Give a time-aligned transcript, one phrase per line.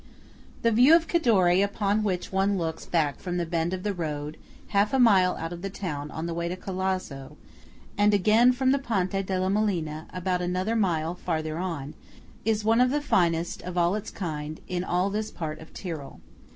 [0.63, 4.35] THE view of Cadore upon which one looks back from the bend of the road
[4.69, 7.37] half a mile out of the town on the way to Calalzo,
[7.99, 11.93] and again from the Ponte della Molina, about another mile farther on,
[12.45, 16.19] is one of the finest of its kind in all this part of Tyrol.